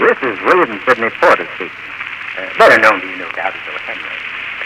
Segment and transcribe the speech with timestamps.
[0.00, 1.76] This is William Sidney Porter speaking.
[2.32, 3.76] Uh, better known to you, no doubt, as O.
[3.84, 4.16] Henry.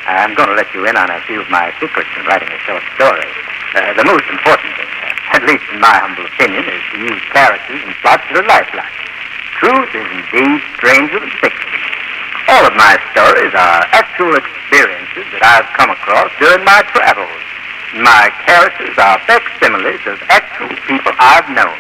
[0.07, 2.61] I'm going to let you in on a few of my secrets in writing a
[2.63, 3.27] short story.
[3.75, 7.19] Uh, the most important thing, uh, at least in my humble opinion, is to use
[7.35, 8.95] characters and plots that are lifelike.
[9.59, 11.67] Truth is indeed stranger than fiction.
[12.55, 17.43] All of my stories are actual experiences that I've come across during my travels.
[17.99, 21.75] My characters are facsimiles of actual people I've known.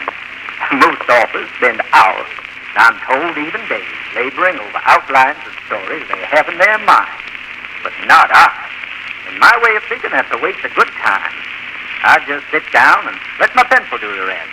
[0.82, 2.34] Most authors spend hours,
[2.74, 3.86] and I'm told even days,
[4.18, 7.22] laboring over outlines of stories they have in their minds.
[7.86, 8.50] But not I.
[9.30, 11.34] In my way of thinking, that's a waste of good time.
[12.02, 14.50] I just sit down and let my pencil do the rest.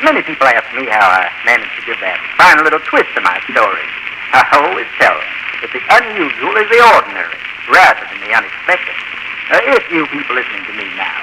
[0.00, 3.36] Many people ask me how I manage to give that final little twist to my
[3.52, 3.92] stories.
[4.32, 7.38] I always tell them that the unusual is the ordinary
[7.68, 8.96] rather than the unexpected.
[9.52, 11.20] Uh, if you people listening to me now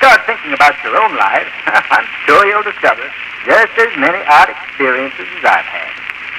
[0.00, 1.52] start thinking about your own lives,
[1.92, 3.04] I'm sure you'll discover
[3.44, 5.92] just as many odd experiences as I've had.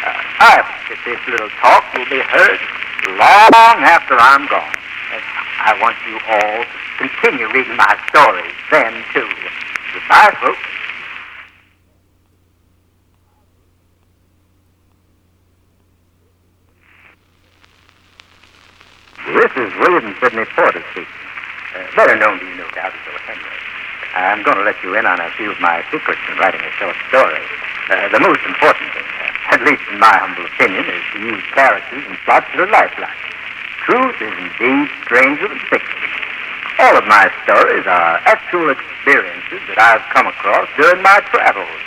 [0.07, 2.59] Uh, I hope that this little talk will be heard
[3.19, 4.75] long after I'm gone.
[5.13, 5.23] And
[5.61, 9.27] I want you all to continue reading my stories then, too.
[9.93, 10.59] Goodbye, folks.
[19.27, 21.07] This is William Sidney Porter speaking.
[21.75, 23.21] Uh, better known to you, no doubt, as.
[23.27, 23.76] Henry.
[24.15, 26.71] I'm going to let you in on a few of my secrets in writing a
[26.79, 27.43] short story.
[27.89, 31.43] Uh, the most important thing, uh, at least in my humble opinion, is to use
[31.51, 33.21] characters and plots that are lifelike.
[33.87, 35.99] Truth is indeed stranger than fiction.
[36.79, 41.81] All of my stories are actual experiences that I've come across during my travels.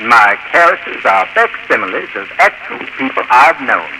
[0.00, 3.92] My characters are facsimiles of actual people I've known.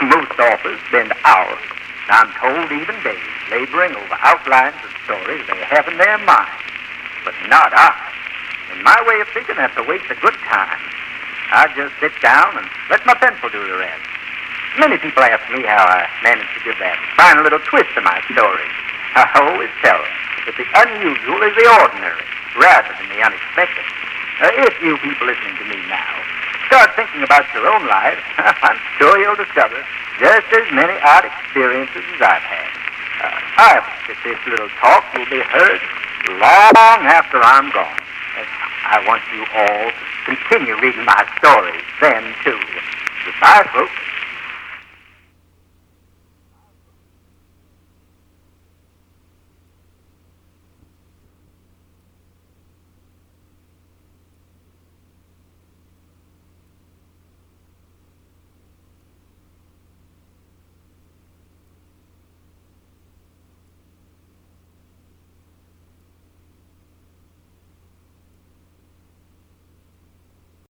[0.10, 1.62] Most authors spend hours,
[2.08, 6.57] I'm told even days, laboring over outlines of stories they have in their minds.
[7.28, 7.92] But not I.
[8.72, 10.80] In my way of thinking, I that's a waste of good time.
[11.52, 14.00] I just sit down and let my pencil do the rest.
[14.80, 18.16] Many people ask me how I manage to give that final little twist to my
[18.32, 18.72] stories.
[19.12, 20.16] I always tell them
[20.48, 22.24] that the unusual is the ordinary
[22.56, 23.84] rather than the unexpected.
[24.40, 26.08] Uh, if you people listening to me now
[26.72, 28.24] start thinking about your own lives,
[28.64, 29.76] I'm sure you'll discover
[30.16, 32.72] just as many odd experiences as I've had.
[33.20, 35.84] Uh, I hope that this little talk will be heard
[36.40, 38.00] long after I'm gone.
[38.38, 38.46] And
[38.86, 42.58] I want you all to continue reading my stories then, too.
[43.24, 43.92] Goodbye, folks.